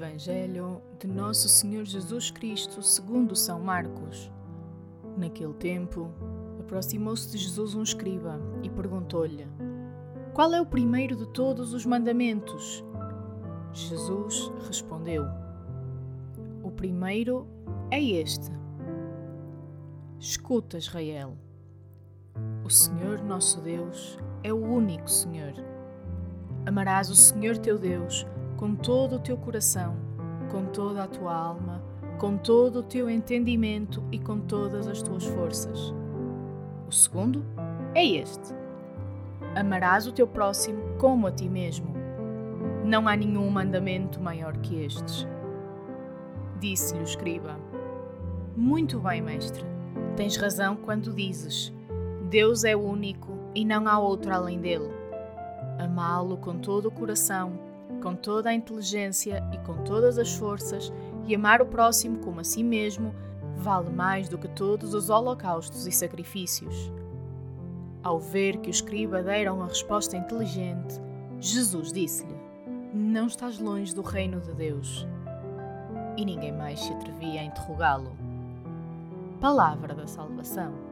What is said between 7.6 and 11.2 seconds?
um escriba e perguntou-lhe: Qual é o primeiro